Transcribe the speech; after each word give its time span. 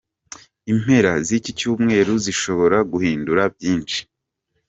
Impera 0.71 1.11
z’iki 1.27 1.51
cyumweru 1.59 2.13
zishobora 2.25 2.77
guhindura 2.91 3.43
byinshi 3.55 3.99